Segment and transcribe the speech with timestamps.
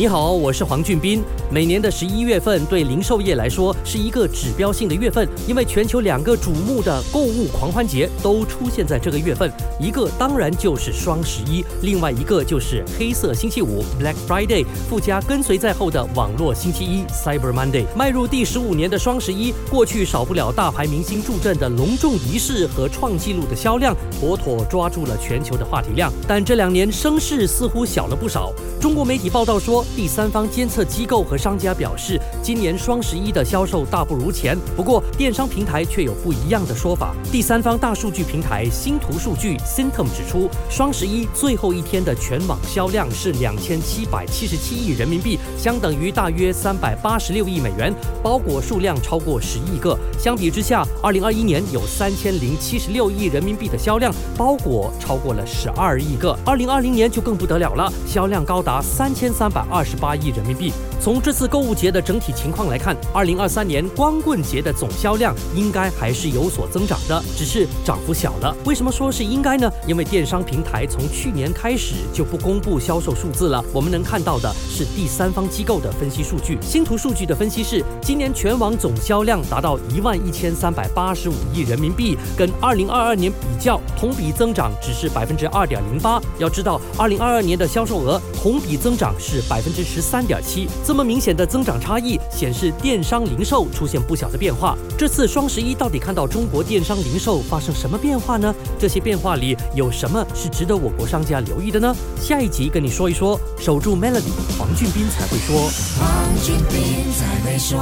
[0.00, 1.22] 你好，我是黄俊斌。
[1.50, 17.84] 每年的十一月份对零售业来说是一个指标性的月份，因为全球两个瞩目的购物狂欢节都出现在这个月份，一个当然就是双十一，另外一个就是黑色星期五 （Black Friday），附加跟随在后的网络星期一 （Cyber Monday）。
[17.94, 26.10] 迈入第十五年的双十一，过去少不了大牌明星助阵的隆重仪式和创纪录的销量，妥妥抓住了全球的话题量。
[26.26, 28.50] 但这两年声势似乎小了不少。
[28.80, 29.84] 中国媒体报道说。
[29.96, 34.56] 第三方监测机构和商家表示，今年双十一的销售大不如前。
[34.76, 37.14] 不过，电商平台却有不一样的说法。
[37.30, 49.98] 第三方大数据平台星图数据 s y n t o m 指出，双十一最后一天的全网销量是两千七百七十七亿人民币，相等于大约三百八十六亿美元，包裹数量超过十亿个。
[50.18, 56.38] 相比之下，二零二一年有三千零七十六亿人民币的销量，包裹超过了十二亿个。
[56.46, 59.79] 二零二零年就更不得了了，销量高达三千三百二。
[59.80, 60.70] 二十八亿人民币。
[61.00, 68.54] 从这次购物节的整体情况来看，二零二三年光棍节的总销量应该还是有所增长的，只是涨幅小了。
[68.66, 69.72] 为什么说是应该呢？
[69.86, 73.64] 因为电商平台从去年开始就不公布销售数字了。
[73.72, 76.58] 我们能看到的是第三方机构的分析数据。
[76.60, 86.20] 星图数据的分析是，今年全网总销量达到一万一千三百八十五亿人民币，跟二零二二年比较，同比增长只是百分之二点零八。
[86.36, 90.66] 要知道，二零二二年的销售额同比增长是百百分之十三点七。
[90.82, 94.74] 这么明显的增长差异，显示电商零售出现不小的变化。
[94.96, 98.54] 这次双十一到底看到中国电商零售发生什么变化呢？
[98.78, 101.94] 这些变化里有什么是值得我国商家留意的呢？
[102.18, 103.38] 下一集跟你说一说。
[103.58, 105.70] 守住 Melody，黄俊斌才会说。
[105.98, 106.08] 黄
[106.42, 107.78] 俊斌才会说。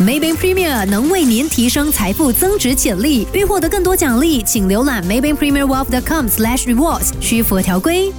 [0.00, 3.28] Maybank Premier 能为您提升财富增值潜力。
[3.34, 8.10] 欲获得更多奖励，请浏览 Maybank Premier Wealth.com/slash rewards，需符合条规。